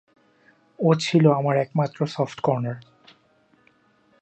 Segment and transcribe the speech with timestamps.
[0.79, 2.77] ও ছিল আমার একমাত্র সফটকর্নার।